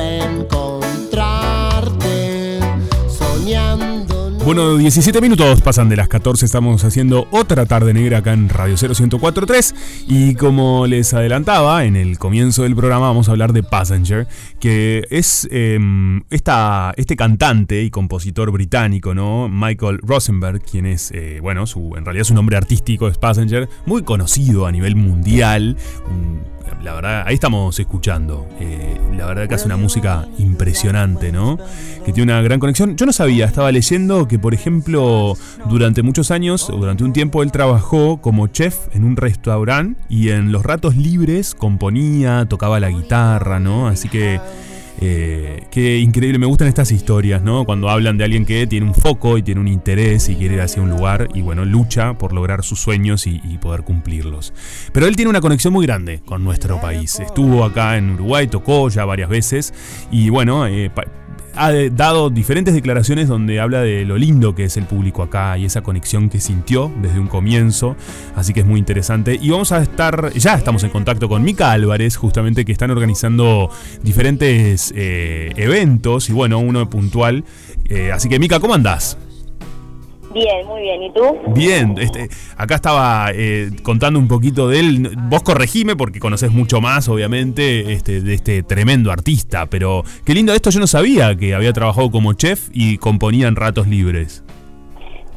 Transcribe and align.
encontrarte 0.00 2.60
soñando. 3.08 4.14
Bueno, 4.44 4.76
17 4.76 5.22
minutos 5.22 5.62
pasan 5.62 5.88
de 5.88 5.96
las 5.96 6.08
14, 6.08 6.44
estamos 6.44 6.84
haciendo 6.84 7.26
otra 7.30 7.64
tarde 7.64 7.94
negra 7.94 8.18
acá 8.18 8.34
en 8.34 8.50
Radio 8.50 8.76
0 8.76 8.92
y 10.06 10.34
como 10.34 10.86
les 10.86 11.14
adelantaba 11.14 11.86
en 11.86 11.96
el 11.96 12.18
comienzo 12.18 12.64
del 12.64 12.76
programa 12.76 13.06
vamos 13.06 13.28
a 13.28 13.30
hablar 13.30 13.54
de 13.54 13.62
Passenger, 13.62 14.28
que 14.60 15.06
es 15.08 15.48
em, 15.50 16.24
este 16.28 17.16
cantante 17.16 17.82
y 17.82 17.90
compositor 17.90 18.50
británico, 18.50 19.14
¿no? 19.14 19.48
Michael 19.48 20.00
Rosenberg, 20.02 20.60
quien 20.60 20.84
es, 20.84 21.10
eh, 21.12 21.38
bueno, 21.40 21.66
su, 21.66 21.94
en 21.96 22.04
realidad 22.04 22.24
su 22.24 22.34
nombre 22.34 22.58
artístico 22.58 23.08
es 23.08 23.16
Passenger, 23.16 23.70
muy 23.86 24.02
conocido 24.02 24.66
a 24.66 24.72
nivel 24.72 24.94
mundial, 24.94 25.78
la 26.82 26.94
verdad, 26.94 27.24
ahí 27.26 27.34
estamos 27.34 27.78
escuchando. 27.78 28.46
Eh, 28.60 29.00
la 29.16 29.26
verdad 29.26 29.48
que 29.48 29.54
hace 29.54 29.66
una 29.66 29.76
música 29.76 30.26
impresionante, 30.38 31.32
¿no? 31.32 31.58
Que 32.04 32.12
tiene 32.12 32.32
una 32.32 32.42
gran 32.42 32.60
conexión. 32.60 32.96
Yo 32.96 33.06
no 33.06 33.12
sabía, 33.12 33.46
estaba 33.46 33.72
leyendo 33.72 34.28
que, 34.28 34.38
por 34.38 34.54
ejemplo, 34.54 35.36
durante 35.68 36.02
muchos 36.02 36.30
años, 36.30 36.68
durante 36.68 37.04
un 37.04 37.12
tiempo, 37.12 37.42
él 37.42 37.52
trabajó 37.52 38.18
como 38.20 38.46
chef 38.48 38.88
en 38.92 39.04
un 39.04 39.16
restaurante 39.16 40.00
y 40.08 40.30
en 40.30 40.52
los 40.52 40.62
ratos 40.62 40.96
libres 40.96 41.54
componía, 41.54 42.46
tocaba 42.48 42.80
la 42.80 42.90
guitarra, 42.90 43.60
¿no? 43.60 43.88
Así 43.88 44.08
que 44.08 44.40
eh, 45.06 45.66
qué 45.70 45.98
increíble, 45.98 46.38
me 46.38 46.46
gustan 46.46 46.68
estas 46.68 46.90
historias, 46.92 47.42
¿no? 47.42 47.64
Cuando 47.64 47.88
hablan 47.88 48.18
de 48.18 48.24
alguien 48.24 48.44
que 48.44 48.66
tiene 48.66 48.86
un 48.86 48.94
foco 48.94 49.38
y 49.38 49.42
tiene 49.42 49.60
un 49.60 49.68
interés 49.68 50.28
y 50.28 50.36
quiere 50.36 50.54
ir 50.54 50.60
hacia 50.60 50.82
un 50.82 50.90
lugar 50.90 51.28
y 51.34 51.42
bueno, 51.42 51.64
lucha 51.64 52.18
por 52.18 52.32
lograr 52.32 52.64
sus 52.64 52.80
sueños 52.80 53.26
y, 53.26 53.40
poder 53.60 53.82
cumplirlos. 53.82 54.52
Pero 54.92 55.06
él 55.06 55.16
tiene 55.16 55.30
una 55.30 55.40
conexión 55.40 55.72
muy 55.72 55.86
grande 55.86 56.20
con 56.24 56.44
nuestro 56.44 56.80
país. 56.80 57.18
Estuvo 57.20 57.64
acá 57.64 57.96
en 57.96 58.10
Uruguay, 58.10 58.46
tocó 58.46 58.88
ya 58.88 59.04
varias 59.04 59.30
veces 59.30 59.72
y 60.10 60.28
bueno, 60.28 60.66
eh, 60.66 60.90
ha 61.56 61.72
dado 61.92 62.30
diferentes 62.30 62.74
declaraciones 62.74 63.28
donde 63.28 63.60
habla 63.60 63.80
de 63.80 64.04
lo 64.04 64.16
lindo 64.16 64.54
que 64.54 64.64
es 64.64 64.76
el 64.76 64.84
público 64.84 65.22
acá 65.22 65.56
y 65.58 65.64
esa 65.64 65.82
conexión 65.82 66.28
que 66.28 66.40
sintió 66.40 66.92
desde 67.00 67.20
un 67.20 67.28
comienzo. 67.28 67.96
Así 68.34 68.52
que 68.52 68.60
es 68.60 68.66
muy 68.66 68.78
interesante. 68.78 69.38
Y 69.40 69.50
vamos 69.50 69.72
a 69.72 69.82
estar, 69.82 70.32
ya 70.32 70.54
estamos 70.54 70.84
en 70.84 70.90
contacto 70.90 71.28
con 71.28 71.42
Mica 71.42 71.72
Álvarez, 71.72 72.16
justamente 72.16 72.64
que 72.64 72.72
están 72.72 72.90
organizando 72.90 73.70
diferentes 74.02 74.92
eh, 74.96 75.52
eventos 75.56 76.28
y 76.28 76.32
bueno, 76.32 76.58
uno 76.58 76.88
puntual. 76.88 77.44
Eh, 77.86 78.12
así 78.12 78.28
que 78.28 78.38
Mica, 78.38 78.60
¿cómo 78.60 78.74
andás? 78.74 79.16
Bien, 80.34 80.66
muy 80.66 80.82
bien. 80.82 81.02
¿Y 81.04 81.10
tú? 81.12 81.38
Bien, 81.54 81.94
este, 81.98 82.28
acá 82.56 82.74
estaba 82.74 83.28
eh, 83.32 83.70
contando 83.84 84.18
un 84.18 84.26
poquito 84.26 84.68
de 84.68 84.80
él. 84.80 85.10
Vos 85.28 85.44
corregime 85.44 85.94
porque 85.94 86.18
conoces 86.18 86.50
mucho 86.50 86.80
más, 86.80 87.08
obviamente, 87.08 87.92
este, 87.92 88.20
de 88.20 88.34
este 88.34 88.64
tremendo 88.64 89.12
artista. 89.12 89.66
Pero 89.66 90.02
qué 90.26 90.34
lindo 90.34 90.52
esto, 90.52 90.70
yo 90.70 90.80
no 90.80 90.88
sabía 90.88 91.36
que 91.36 91.54
había 91.54 91.72
trabajado 91.72 92.10
como 92.10 92.32
chef 92.32 92.68
y 92.72 92.98
componía 92.98 93.46
en 93.46 93.54
ratos 93.54 93.86
libres. 93.86 94.42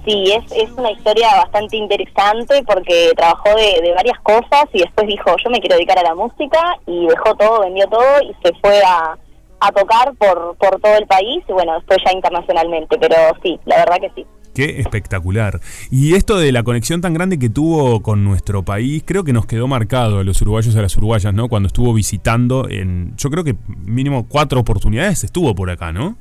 Sí, 0.04 0.31
es, 0.31 0.52
es 0.54 0.72
una 0.72 0.92
historia 0.92 1.28
bastante 1.44 1.78
interesante 1.78 2.64
porque 2.66 3.11
trabajó 3.16 3.50
de, 3.56 3.94
varias 3.94 4.17
cosas 4.22 4.66
y 4.73 4.80
después 4.80 5.06
dijo, 5.06 5.36
yo 5.44 5.50
me 5.52 5.59
quiero 5.59 5.76
dedicar 5.76 6.00
a 6.00 6.04
la 6.04 6.16
música 6.16 6.59
y 6.88 7.08
dejó 7.08 7.36
todo, 7.36 7.59
vendió 7.59 7.88
todo 7.88 8.22
y 8.23 8.34
se 8.42 8.54
fue 8.61 8.82
a, 8.84 9.17
a 9.59 9.72
tocar 9.73 10.16
por, 10.16 10.56
por 10.58 10.80
todo 10.80 10.95
el 10.95 11.06
país 11.06 11.44
y 11.48 11.52
bueno, 11.52 11.73
después 11.76 12.00
ya 12.04 12.14
internacionalmente. 12.14 12.98
Pero 12.98 13.16
sí, 13.44 13.59
la 13.66 13.78
verdad 13.78 13.98
que 14.00 14.11
sí. 14.16 14.26
Qué 14.58 14.80
espectacular. 14.81 15.59
Y 15.91 16.16
esto 16.16 16.39
de 16.39 16.52
la 16.52 16.63
conexión 16.63 17.00
tan 17.00 17.13
grande 17.13 17.38
que 17.38 17.47
tuvo 17.47 18.02
con 18.02 18.23
nuestro 18.23 18.64
país, 18.64 19.03
creo 19.05 19.23
que 19.23 19.31
nos 19.31 19.45
quedó 19.45 19.67
marcado 19.67 20.17
a 20.17 20.23
los 20.23 20.41
uruguayos 20.41 20.73
y 20.73 20.80
a 20.80 20.81
las 20.81 20.97
uruguayas, 20.97 21.31
¿no? 21.31 21.47
Cuando 21.47 21.67
estuvo 21.67 21.94
visitando 21.94 22.67
en, 22.67 23.16
yo 23.17 23.30
creo 23.30 23.44
que 23.44 23.55
mínimo 23.86 24.25
cuatro 24.27 24.59
oportunidades 24.59 25.23
estuvo 25.23 25.53
por 25.53 25.69
acá, 25.69 25.91
¿no? 25.91 26.17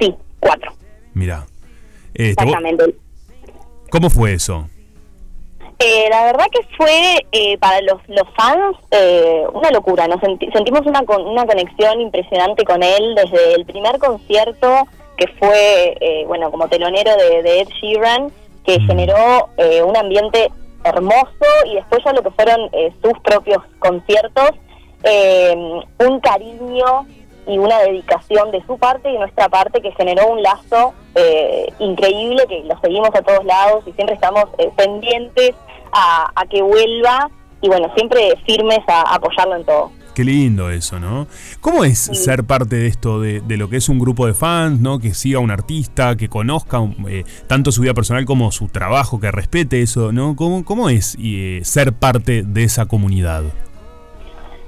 Sí, 0.00 0.14
cuatro. 0.40 0.72
Mira. 1.12 1.44
Este, 2.14 2.30
Exactamente. 2.30 2.94
¿Cómo 3.90 4.08
fue 4.08 4.32
eso? 4.32 4.70
Eh, 5.80 6.06
la 6.08 6.24
verdad 6.24 6.46
que 6.50 6.66
fue 6.78 7.26
eh, 7.30 7.58
para 7.58 7.82
los, 7.82 8.00
los 8.08 8.26
fans 8.38 8.74
eh, 8.90 9.42
una 9.52 9.70
locura. 9.70 10.08
Nos 10.08 10.22
sentimos 10.22 10.80
una, 10.86 11.02
una 11.02 11.44
conexión 11.44 12.00
impresionante 12.00 12.64
con 12.64 12.82
él 12.82 13.14
desde 13.14 13.54
el 13.54 13.66
primer 13.66 13.98
concierto 13.98 14.88
que 15.18 15.26
fue, 15.38 15.96
eh, 16.00 16.24
bueno, 16.26 16.50
como 16.50 16.68
telonero 16.68 17.10
de, 17.16 17.60
Ed 17.60 17.68
Sheeran, 17.68 18.32
que 18.64 18.80
generó 18.80 19.50
eh, 19.56 19.82
un 19.82 19.96
ambiente 19.96 20.50
hermoso 20.84 21.44
y 21.66 21.74
después 21.74 22.02
ya 22.04 22.12
lo 22.12 22.22
que 22.22 22.30
fueron 22.30 22.70
eh, 22.72 22.92
sus 23.02 23.18
propios 23.20 23.62
conciertos, 23.80 24.50
un 25.98 26.20
cariño 26.20 27.06
y 27.46 27.56
una 27.56 27.78
dedicación 27.80 28.50
de 28.50 28.64
su 28.66 28.78
parte 28.78 29.08
y 29.08 29.12
de 29.12 29.18
nuestra 29.20 29.48
parte 29.48 29.80
que 29.80 29.92
generó 29.92 30.26
un 30.26 30.42
lazo 30.42 30.92
increíble 31.78 32.44
que 32.48 32.64
lo 32.64 32.78
seguimos 32.80 33.10
a 33.14 33.22
todos 33.22 33.44
lados 33.44 33.84
y 33.86 33.92
siempre 33.92 34.16
estamos 34.16 34.46
pendientes 34.76 35.52
a, 35.92 36.30
a, 36.34 36.46
que 36.46 36.62
vuelva 36.62 37.30
y 37.60 37.68
bueno, 37.68 37.90
siempre 37.94 38.34
firmes 38.44 38.80
a 38.88 39.14
apoyarlo 39.14 39.56
en 39.56 39.64
todo. 39.64 39.92
Qué 40.18 40.24
lindo 40.24 40.68
eso, 40.68 40.98
¿no? 40.98 41.28
¿Cómo 41.60 41.84
es 41.84 41.96
ser 42.00 42.42
parte 42.42 42.74
de 42.74 42.88
esto, 42.88 43.20
de, 43.20 43.40
lo 43.56 43.70
que 43.70 43.76
es 43.76 43.88
un 43.88 44.00
grupo 44.00 44.26
de 44.26 44.34
fans, 44.34 44.80
¿no? 44.80 44.98
Que 44.98 45.14
siga 45.14 45.38
a 45.38 45.40
un 45.40 45.52
artista, 45.52 46.16
que 46.16 46.28
conozca 46.28 46.80
eh, 47.08 47.22
tanto 47.46 47.70
su 47.70 47.82
vida 47.82 47.94
personal 47.94 48.24
como 48.24 48.50
su 48.50 48.66
trabajo, 48.66 49.20
que 49.20 49.30
respete 49.30 49.80
eso, 49.80 50.10
¿no? 50.10 50.34
¿Cómo, 50.34 50.64
cómo 50.64 50.90
es 50.90 51.16
eh, 51.22 51.60
ser 51.62 51.92
parte 51.92 52.42
de 52.42 52.64
esa 52.64 52.86
comunidad? 52.86 53.44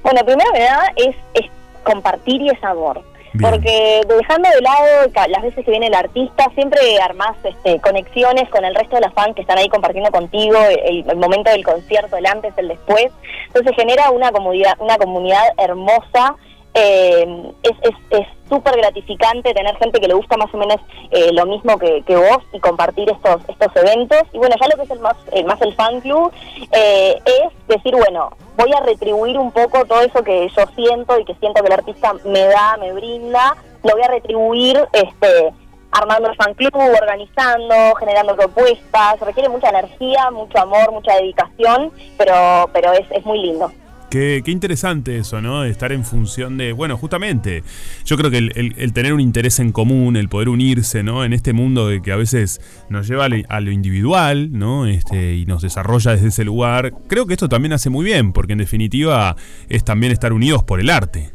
Bueno, 0.05 0.25
primero 0.25 0.53
que 0.53 0.61
nada 0.61 0.85
es, 0.95 1.17
es 1.35 1.51
compartir 1.83 2.43
y 2.43 2.51
es 2.51 2.63
amor. 2.63 3.03
Porque 3.39 4.01
dejando 4.09 4.49
de 4.49 4.61
lado 4.61 5.29
las 5.29 5.43
veces 5.43 5.65
que 5.65 5.71
viene 5.71 5.87
el 5.87 5.95
artista, 5.95 6.51
siempre 6.55 6.81
armás 7.01 7.37
este, 7.45 7.81
conexiones 7.81 8.49
con 8.49 8.65
el 8.65 8.75
resto 8.75 8.97
de 8.97 9.03
las 9.03 9.15
fans 9.15 9.35
que 9.35 9.43
están 9.43 9.59
ahí 9.59 9.69
compartiendo 9.69 10.11
contigo 10.11 10.57
el, 10.85 11.05
momento 11.17 11.51
del 11.51 11.65
concierto, 11.65 12.17
el 12.17 12.27
antes, 12.27 12.53
el 12.57 12.69
después. 12.69 13.11
Entonces 13.47 13.73
genera 13.77 14.11
una 14.11 14.33
comunidad, 14.33 14.75
una 14.81 14.97
comunidad 14.97 15.45
hermosa 15.59 16.37
eh, 16.75 17.53
es 17.63 18.27
súper 18.49 18.77
gratificante 18.77 19.55
tener 19.55 19.77
gente 19.77 20.01
que 20.01 20.09
le 20.09 20.15
gusta 20.15 20.37
más 20.37 20.53
o 20.53 20.57
menos 20.57 20.77
eh, 21.11 21.31
lo 21.33 21.47
mismo 21.47 21.79
que, 21.79 22.03
vos 22.09 22.43
y 22.53 22.61
compartir 22.61 23.11
estos 23.11 23.43
estos 23.49 23.75
eventos. 23.77 24.23
Y 24.33 24.39
bueno, 24.39 24.57
ya 24.61 24.69
lo 24.69 24.77
que 24.77 24.83
es 24.83 24.91
el 24.91 25.01
más, 25.01 25.17
el, 25.33 25.45
más 25.47 25.61
el 25.63 25.75
fan 25.75 26.01
club 26.01 26.33
eh, 26.73 27.17
es 27.25 27.69
decir, 27.69 27.95
bueno, 27.95 28.31
voy 28.61 28.73
a 28.73 28.81
retribuir 28.81 29.39
un 29.39 29.53
poco 29.53 29.85
todo 29.85 30.01
eso 30.03 30.23
que 30.23 30.49
yo 30.49 30.65
siento 30.75 31.19
y 31.19 31.25
que 31.25 31.35
siento 31.37 31.63
que 31.63 31.69
el 31.69 31.73
artista 31.73 32.13
me 32.25 32.45
da, 32.45 32.77
me 32.79 32.93
brinda, 32.93 33.57
lo 33.83 33.93
voy 33.93 34.03
a 34.03 34.09
retribuir 34.09 34.81
este 34.93 35.53
armando 35.93 36.29
el 36.31 36.37
fan 36.37 36.55
club, 36.55 36.71
organizando, 36.75 37.95
generando 37.97 38.37
propuestas, 38.37 39.19
requiere 39.21 39.49
mucha 39.49 39.71
energía, 39.71 40.31
mucho 40.31 40.59
amor, 40.61 40.93
mucha 40.93 41.17
dedicación, 41.17 41.93
pero, 42.17 42.71
pero 42.73 42.93
es, 42.93 43.11
es 43.11 43.25
muy 43.25 43.41
lindo. 43.41 43.73
Qué, 44.11 44.43
interesante 44.47 45.19
eso, 45.19 45.41
¿no? 45.41 45.63
De 45.63 45.71
estar 45.71 45.93
en 45.93 46.05
función 46.05 46.59
de, 46.59 46.73
bueno, 46.73 46.97
justamente, 46.97 47.63
yo 48.05 48.17
creo 48.17 48.29
que 48.29 48.39
el, 48.39 48.93
tener 48.93 49.13
un 49.13 49.21
interés 49.21 49.61
en 49.61 49.71
común, 49.71 50.17
el 50.17 50.29
poder 50.29 50.49
unirse, 50.49 51.05
¿no? 51.05 51.25
En 51.25 51.33
este 51.33 51.53
mundo 51.53 51.87
de 51.87 52.03
que 52.03 52.11
a 52.11 52.17
veces 52.17 52.61
nos 52.89 53.07
lleva 53.07 53.27
a 53.27 53.61
lo 53.61 53.71
individual, 53.71 54.51
¿no? 54.53 54.87
Este, 54.87 55.37
y 55.37 55.47
nos 55.47 55.63
desarrolla 55.63 56.11
desde 56.11 56.29
ese 56.29 56.45
lugar, 56.45 56.93
creo 57.07 57.27
que 57.27 57.35
esto 57.35 57.49
también 57.49 57.73
hace 57.73 57.89
muy 57.89 58.05
bien, 58.05 58.33
porque 58.33 58.55
en 58.55 58.59
definitiva 58.59 59.37
es 59.69 59.85
también 59.85 60.13
estar 60.13 60.33
unidos 60.33 60.65
por 60.65 60.81
el 60.81 60.91
arte. 60.91 61.31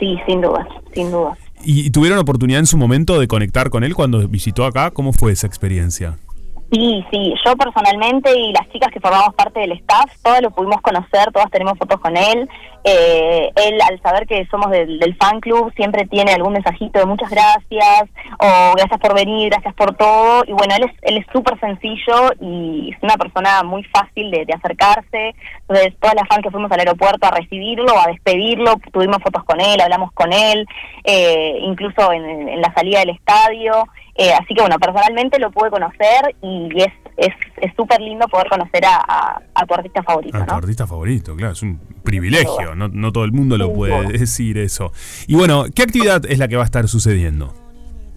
Sí, 0.00 0.16
sin 0.26 0.40
duda, 0.40 0.66
sin 0.92 1.12
duda. 1.12 1.38
¿Y 1.64 1.90
tuvieron 1.90 2.18
oportunidad 2.18 2.58
en 2.58 2.66
su 2.66 2.76
momento 2.76 3.20
de 3.20 3.28
conectar 3.28 3.70
con 3.70 3.84
él 3.84 3.94
cuando 3.94 4.26
visitó 4.26 4.64
acá? 4.64 4.90
¿Cómo 4.90 5.12
fue 5.12 5.30
esa 5.30 5.46
experiencia? 5.46 6.18
Sí, 6.72 7.04
sí, 7.10 7.34
yo 7.44 7.54
personalmente 7.54 8.32
y 8.34 8.50
las 8.50 8.66
chicas 8.70 8.90
que 8.90 8.98
formamos 8.98 9.34
parte 9.34 9.60
del 9.60 9.72
staff, 9.72 10.10
todas 10.22 10.40
lo 10.40 10.50
pudimos 10.52 10.80
conocer, 10.80 11.30
todas 11.30 11.50
tenemos 11.50 11.76
fotos 11.76 12.00
con 12.00 12.16
él. 12.16 12.48
Eh, 12.82 13.50
él, 13.54 13.78
al 13.82 14.00
saber 14.00 14.26
que 14.26 14.46
somos 14.46 14.70
del, 14.70 15.14
fan 15.20 15.40
club, 15.40 15.70
siempre 15.76 16.06
tiene 16.06 16.32
algún 16.32 16.54
mensajito 16.54 16.98
de 16.98 17.04
muchas 17.04 17.28
gracias, 17.28 18.04
o 18.38 18.72
gracias 18.74 18.98
por 19.00 19.14
venir, 19.14 19.50
gracias 19.50 19.74
por 19.74 19.94
todo. 19.96 20.44
Y 20.46 20.52
bueno, 20.52 20.74
él 20.76 20.84
es 20.84 20.92
él 21.02 21.18
es 21.18 21.26
súper 21.30 21.60
sencillo 21.60 22.30
y 22.40 22.90
es 22.90 23.02
una 23.02 23.18
persona 23.18 23.62
muy 23.64 23.84
fácil 23.84 24.30
de, 24.30 24.46
acercarse. 24.54 25.34
Entonces, 25.68 25.94
todas 26.00 26.14
las 26.14 26.26
fans 26.26 26.42
que 26.42 26.50
fuimos 26.50 26.72
al 26.72 26.80
aeropuerto 26.80 27.26
a 27.26 27.32
recibirlo, 27.32 27.98
a 27.98 28.06
despedirlo, 28.06 28.76
tuvimos 28.90 29.18
fotos 29.22 29.44
con 29.44 29.60
él, 29.60 29.78
hablamos 29.78 30.10
con 30.12 30.32
él, 30.32 30.66
eh, 31.04 31.58
incluso 31.60 32.12
en 32.12 32.62
la 32.62 32.72
salida 32.72 33.00
del 33.00 33.10
estadio. 33.10 33.84
Eh, 34.14 34.32
así 34.32 34.54
que 34.54 34.60
bueno, 34.60 34.76
personalmente 34.78 35.38
lo 35.38 35.50
pude 35.50 35.70
conocer 35.70 36.36
y 36.42 36.68
es 36.82 36.92
es 37.62 37.72
súper 37.76 38.00
lindo 38.00 38.26
poder 38.26 38.48
conocer 38.48 38.84
a, 38.84 39.40
a, 39.54 39.66
tu 39.66 39.74
artista 39.74 40.02
favorito. 40.02 40.36
A 40.36 40.46
tu 40.46 40.54
artista 40.54 40.86
favorito, 40.86 41.36
claro, 41.36 41.52
es 41.52 41.62
un 41.62 41.78
privilegio, 42.02 42.74
no, 42.74 42.88
no 42.88 43.12
todo 43.12 43.24
el 43.24 43.32
mundo 43.32 43.56
lo 43.56 43.72
puede 43.72 44.18
decir 44.18 44.58
eso. 44.58 44.92
Y 45.26 45.34
bueno, 45.34 45.66
¿qué 45.74 45.82
actividad 45.82 46.24
es 46.26 46.38
la 46.38 46.48
que 46.48 46.56
va 46.56 46.62
a 46.62 46.64
estar 46.64 46.88
sucediendo? 46.88 47.54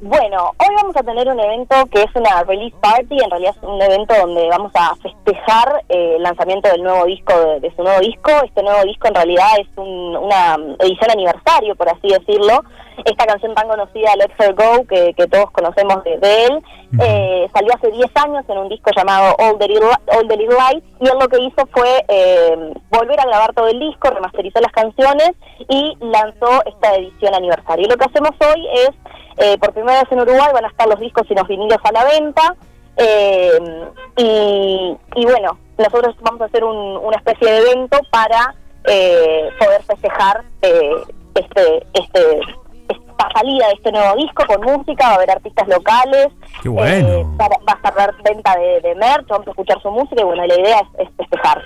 Bueno, 0.02 0.52
hoy 0.58 0.76
vamos 0.76 0.96
a 0.98 1.04
tener 1.04 1.26
un 1.30 1.40
evento 1.40 1.74
que 1.90 2.02
es 2.04 2.14
una 2.16 2.44
release 2.44 2.76
party, 2.82 3.18
en 3.18 3.30
realidad 3.30 3.56
es 3.56 3.64
un 3.64 3.82
evento 3.82 4.14
donde 4.14 4.46
vamos 4.50 4.74
a 4.76 4.94
festejar 4.98 5.84
eh, 5.88 6.16
el 6.18 6.24
lanzamiento 6.24 6.70
del 6.70 6.84
nuevo 6.84 7.06
disco, 7.06 7.34
de, 7.62 7.74
su 7.78 7.82
nuevo 7.82 8.02
disco. 8.02 8.30
Este 8.44 8.62
nuevo 8.62 8.84
disco 8.84 9.08
en 9.08 9.16
realidad 9.16 9.48
es 9.58 9.68
una 9.78 10.56
edición 10.80 11.12
aniversario, 11.12 11.76
por 11.78 11.88
así 11.88 12.10
decirlo. 12.10 12.62
Esta 13.06 13.26
canción 13.26 13.56
tan 13.56 13.70
conocida, 13.70 14.16
Let's 14.18 14.34
Her 14.38 14.54
Go, 14.54 14.86
que, 14.86 15.14
todos 15.28 15.52
conocemos 15.52 16.04
de, 16.04 16.46
él, 16.46 16.64
eh, 17.00 17.48
salió 17.54 17.74
hace 17.74 17.90
10 17.90 18.12
años 18.16 18.44
en 18.50 18.58
un 18.58 18.70
disco 18.70 18.92
llamado 18.96 19.34
All 19.38 19.58
the 19.58 19.68
Little, 19.68 19.90
All 20.08 20.28
the 20.28 20.38
Little 20.38 20.58
Lights, 20.58 20.86
y 21.00 21.08
él 21.08 21.18
lo 21.20 21.28
que 21.30 21.42
hizo 21.42 21.66
fue 21.74 22.04
eh, 22.10 22.74
volver 22.90 23.20
a 23.20 23.26
grabar 23.28 23.54
todo 23.54 23.68
el 23.70 23.80
disco, 23.80 24.10
remasterizó 24.10 24.60
las 24.60 24.72
canciones 24.74 25.32
y 25.70 25.98
lanzó 26.02 26.64
esta 26.66 26.96
edición 26.96 27.34
aniversario. 27.34 27.86
Y 27.86 27.90
lo 27.90 27.98
que 27.98 28.06
hacemos 28.06 28.32
hoy 28.42 28.68
es 28.74 28.92
eh, 29.38 29.58
por 29.58 29.74
primera 29.74 30.02
vez 30.02 30.12
en 30.12 30.22
Uruguay 30.22 30.50
van 30.54 30.66
a 30.66 30.70
estar 30.70 30.88
los 30.88 31.00
discos 31.00 31.24
y 31.30 31.36
los 31.36 31.48
vinilos 31.48 31.80
a 31.84 31.92
la 31.92 32.06
venta. 32.06 32.56
Eh, 32.98 33.88
y, 34.18 35.26
bueno, 35.26 35.58
nosotros 35.78 36.16
vamos 36.22 36.42
a 36.42 36.46
hacer 36.46 36.64
una 36.64 37.18
especie 37.18 37.52
de 37.52 37.58
evento 37.60 38.00
para 38.10 38.56
eh, 38.86 39.50
poder 39.60 39.84
festejar 39.84 40.44
este, 40.62 41.86
este, 41.94 42.40
esta 42.88 43.30
salida 43.34 43.68
de 43.68 43.74
este 43.74 43.92
nuevo 43.92 44.16
disco 44.16 44.44
con 44.46 44.62
música, 44.62 45.08
va 45.08 45.14
a 45.14 45.16
haber 45.16 45.32
artistas 45.32 45.68
locales, 45.68 46.28
Qué 46.62 46.70
bueno. 46.70 47.36
va, 47.38 47.46
a 47.46 47.76
estar 47.76 48.14
venta 48.24 48.56
de, 48.58 48.96
merch, 48.96 49.28
vamos 49.28 49.48
a 49.48 49.52
escuchar 49.52 49.82
su 49.82 49.92
música 49.92 50.22
y 50.22 50.24
bueno, 50.24 50.46
la 50.46 50.60
idea 50.60 50.82
es, 51.00 51.10
festejar. 51.18 51.62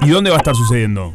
¿Y 0.00 0.10
dónde 0.10 0.30
va 0.30 0.36
a 0.36 0.38
estar 0.38 0.54
sucediendo? 0.54 1.12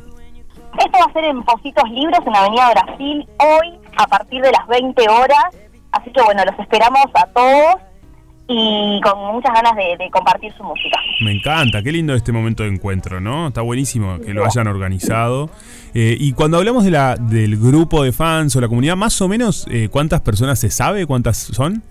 Esto 0.78 1.00
va 1.00 1.06
a 1.10 1.14
ser 1.14 1.26
en 1.26 1.44
Positos 1.44 1.90
Libres, 1.90 2.20
en 2.26 2.36
Avenida 2.36 2.72
Brasil, 2.72 3.28
hoy 3.40 3.80
a 3.98 4.08
partir 4.08 4.42
de 4.42 4.52
las 4.52 4.68
20 4.68 5.10
horas. 5.10 5.46
Así 5.92 6.12
que 6.12 6.22
bueno, 6.22 6.44
los 6.46 6.58
esperamos 6.60 7.06
a 7.14 7.26
todos 7.28 7.76
y 8.48 9.00
con 9.02 9.18
muchas 9.34 9.54
ganas 9.54 9.76
de, 9.76 10.10
compartir 10.12 10.54
su 10.54 10.64
música. 10.64 11.00
Me 11.24 11.32
encanta, 11.32 11.82
qué 11.82 11.92
lindo 11.92 12.14
este 12.14 12.32
momento 12.32 12.64
de 12.64 12.70
encuentro, 12.70 13.22
¿no? 13.22 13.48
Está 13.48 13.62
buenísimo 13.62 14.20
que 14.20 14.34
lo 14.34 14.46
hayan 14.46 14.68
organizado. 14.68 15.50
Eh, 15.94 16.18
y 16.20 16.34
cuando 16.34 16.58
hablamos 16.58 16.84
de 16.84 16.92
la, 16.92 17.16
del 17.16 17.58
grupo 17.58 18.04
de 18.04 18.12
fans 18.12 18.56
o 18.56 18.62
la 18.62 18.68
comunidad, 18.68 18.98
más 18.98 19.22
o 19.22 19.28
menos, 19.28 19.66
eh, 19.70 19.90
¿cuántas 19.90 20.22
personas 20.22 20.60
se 20.60 20.70
sabe? 20.70 21.06
¿Cuántas 21.06 21.38
son? 21.38 21.82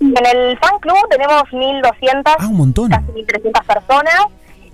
En 0.00 0.26
el 0.26 0.58
fan 0.58 0.78
club 0.80 0.96
tenemos 1.10 1.42
1.200, 1.52 2.22
ah, 2.38 2.46
un 2.48 2.56
montón. 2.56 2.90
casi 2.90 3.12
1.300 3.12 3.64
personas. 3.64 4.26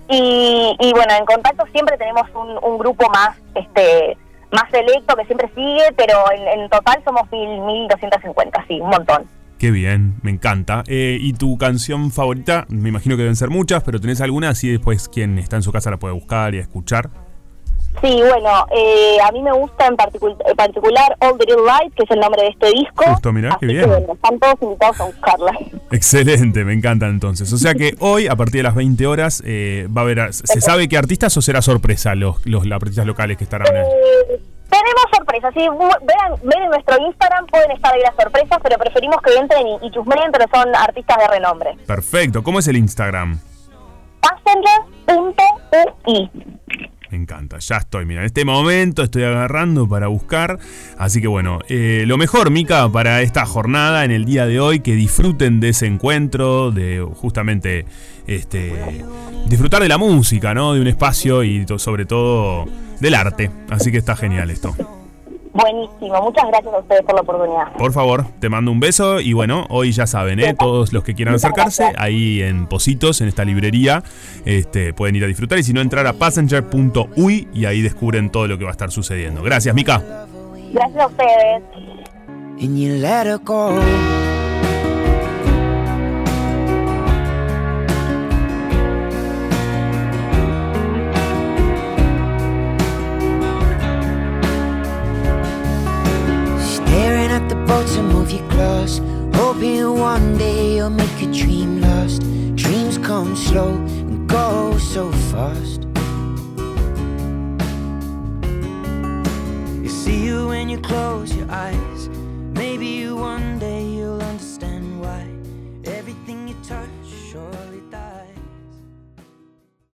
Y, 0.08 0.76
y, 0.80 0.92
bueno, 0.92 1.14
en 1.18 1.24
contacto 1.24 1.64
siempre 1.72 1.96
tenemos 1.96 2.26
un, 2.34 2.58
un 2.68 2.78
grupo 2.78 3.08
más 3.10 3.36
este 3.54 4.16
más 4.52 4.70
selecto 4.70 5.16
que 5.16 5.24
siempre 5.26 5.48
sigue, 5.54 5.92
pero 5.96 6.16
en, 6.32 6.68
total 6.68 7.02
somos 7.04 7.22
1.250, 7.30 8.66
sí, 8.66 8.80
un 8.80 8.90
montón. 8.90 9.28
Qué 9.58 9.70
bien, 9.70 10.14
me 10.22 10.30
encanta. 10.30 10.84
Eh, 10.86 11.18
¿Y 11.20 11.34
tu 11.34 11.58
canción 11.58 12.10
favorita? 12.10 12.66
Me 12.68 12.88
imagino 12.88 13.16
que 13.16 13.22
deben 13.22 13.36
ser 13.36 13.50
muchas, 13.50 13.82
pero 13.82 14.00
¿tenés 14.00 14.20
alguna? 14.22 14.48
Así 14.48 14.70
después 14.70 15.08
quien 15.08 15.38
está 15.38 15.56
en 15.56 15.62
su 15.62 15.70
casa 15.70 15.90
la 15.90 15.98
puede 15.98 16.14
buscar 16.14 16.54
y 16.54 16.58
escuchar. 16.58 17.10
Sí, 18.00 18.22
bueno, 18.22 18.66
eh, 18.74 19.18
a 19.22 19.30
mí 19.32 19.42
me 19.42 19.52
gusta 19.52 19.86
en, 19.86 19.96
particular 19.96 21.16
All 21.20 21.36
the 21.36 21.44
Little 21.44 21.66
Lights, 21.66 21.94
que 21.94 22.04
es 22.04 22.10
el 22.10 22.20
nombre 22.20 22.40
de 22.42 22.48
este 22.48 22.68
disco. 22.68 23.04
Justo, 23.04 23.30
mirá, 23.32 23.58
qué 23.60 23.66
bien. 23.66 23.90
están 24.10 24.38
todos 24.38 24.54
invitados 24.62 24.98
a 25.00 25.04
buscarla. 25.04 25.52
Excelente, 25.90 26.64
me 26.64 26.72
encanta 26.72 27.08
entonces. 27.08 27.52
O 27.52 27.58
sea 27.58 27.74
que 27.74 27.94
hoy, 28.00 28.26
a 28.26 28.36
partir 28.36 28.60
de 28.60 28.62
las 28.62 28.74
20 28.74 29.06
horas, 29.06 29.42
eh, 29.44 29.86
va 29.94 30.00
a 30.02 30.04
haber. 30.04 30.32
¿Se 30.32 30.62
sabe 30.62 30.88
qué 30.88 30.96
artistas 30.96 31.36
o 31.36 31.42
será 31.42 31.60
sorpresa 31.60 32.14
los, 32.14 32.46
los 32.46 32.64
artistas 32.70 33.04
locales 33.04 33.36
que 33.36 33.44
estarán 33.44 33.68
en 33.68 33.82
eh, 33.82 34.40
Tenemos 34.70 35.04
sorpresas, 35.14 35.52
sí, 35.52 35.60
vean, 35.60 36.64
en 36.64 36.70
nuestro 36.70 36.96
Instagram, 37.04 37.46
pueden 37.48 37.72
estar 37.72 37.92
ahí 37.92 38.00
las 38.00 38.14
sorpresas, 38.14 38.58
pero 38.62 38.78
preferimos 38.78 39.20
que 39.20 39.34
entren 39.34 39.66
y, 39.66 39.76
y 39.86 39.90
chusmeen, 39.90 40.32
pero 40.32 40.46
son 40.54 40.74
artistas 40.74 41.18
de 41.18 41.28
renombre. 41.28 41.76
Perfecto, 41.86 42.42
¿cómo 42.42 42.60
es 42.60 42.68
el 42.68 42.78
Instagram? 42.78 43.38
Passenger.ui 44.20 46.30
me 47.10 47.16
encanta, 47.16 47.58
ya 47.58 47.78
estoy, 47.78 48.06
mira, 48.06 48.20
en 48.20 48.26
este 48.26 48.44
momento 48.44 49.02
estoy 49.02 49.24
agarrando 49.24 49.88
para 49.88 50.06
buscar. 50.06 50.58
Así 50.98 51.20
que 51.20 51.26
bueno, 51.28 51.58
eh, 51.68 52.04
lo 52.06 52.16
mejor, 52.16 52.50
Mica, 52.50 52.88
para 52.90 53.22
esta 53.22 53.44
jornada, 53.46 54.04
en 54.04 54.10
el 54.10 54.24
día 54.24 54.46
de 54.46 54.60
hoy, 54.60 54.80
que 54.80 54.94
disfruten 54.94 55.60
de 55.60 55.70
ese 55.70 55.86
encuentro, 55.86 56.70
de 56.70 57.06
justamente 57.14 57.84
este, 58.26 59.04
disfrutar 59.46 59.82
de 59.82 59.88
la 59.88 59.98
música, 59.98 60.54
¿no? 60.54 60.74
De 60.74 60.80
un 60.80 60.86
espacio 60.86 61.42
y 61.42 61.66
sobre 61.78 62.06
todo 62.06 62.66
del 63.00 63.14
arte. 63.14 63.50
Así 63.68 63.90
que 63.90 63.98
está 63.98 64.14
genial 64.14 64.50
esto. 64.50 64.99
Buenísimo, 65.60 66.22
muchas 66.22 66.46
gracias 66.48 66.74
a 66.74 66.78
ustedes 66.78 67.02
por 67.02 67.14
la 67.14 67.20
oportunidad. 67.20 67.72
Por 67.74 67.92
favor, 67.92 68.24
te 68.40 68.48
mando 68.48 68.70
un 68.70 68.80
beso 68.80 69.20
y 69.20 69.32
bueno, 69.32 69.66
hoy 69.68 69.92
ya 69.92 70.06
saben, 70.06 70.40
¿eh? 70.40 70.54
todos 70.58 70.92
los 70.92 71.04
que 71.04 71.14
quieran 71.14 71.34
acercarse, 71.34 71.92
ahí 71.96 72.42
en 72.42 72.66
Positos, 72.66 73.20
en 73.20 73.28
esta 73.28 73.44
librería, 73.44 74.02
este, 74.44 74.92
pueden 74.92 75.16
ir 75.16 75.24
a 75.24 75.26
disfrutar 75.26 75.58
y 75.58 75.62
si 75.62 75.72
no, 75.72 75.80
entrar 75.80 76.06
a 76.06 76.14
passenger.uy 76.14 77.48
y 77.52 77.64
ahí 77.64 77.82
descubren 77.82 78.30
todo 78.30 78.46
lo 78.46 78.58
que 78.58 78.64
va 78.64 78.70
a 78.70 78.72
estar 78.72 78.90
sucediendo. 78.90 79.42
Gracias, 79.42 79.74
Mica. 79.74 80.26
Gracias 80.72 81.02
a 81.02 81.06
ustedes. 81.06 81.62
So 104.90 105.12
fast. 105.30 105.86
You 109.84 109.88
see 109.88 110.24
you 110.24 110.48
when 110.48 110.68
you 110.68 110.80
close 110.80 111.32
your 111.32 111.48
eyes. 111.48 111.89